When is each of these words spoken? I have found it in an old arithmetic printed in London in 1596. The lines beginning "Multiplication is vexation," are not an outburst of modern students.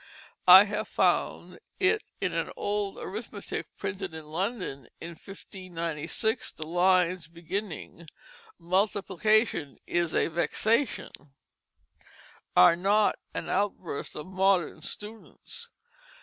I 0.47 0.63
have 0.63 0.87
found 0.87 1.59
it 1.79 2.03
in 2.19 2.33
an 2.33 2.49
old 2.57 2.97
arithmetic 2.97 3.67
printed 3.77 4.15
in 4.15 4.25
London 4.25 4.87
in 4.99 5.09
1596. 5.09 6.53
The 6.53 6.65
lines 6.65 7.27
beginning 7.27 8.07
"Multiplication 8.57 9.77
is 9.85 10.13
vexation," 10.13 11.11
are 12.57 12.75
not 12.75 13.19
an 13.35 13.47
outburst 13.47 14.15
of 14.15 14.25
modern 14.25 14.81
students. 14.81 15.69